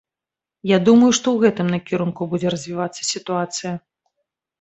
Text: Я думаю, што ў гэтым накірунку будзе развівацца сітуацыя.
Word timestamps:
Я 0.69 0.77
думаю, 0.87 1.09
што 1.17 1.27
ў 1.35 1.49
гэтым 1.49 1.67
накірунку 1.73 2.27
будзе 2.31 2.47
развівацца 2.55 3.01
сітуацыя. 3.11 3.75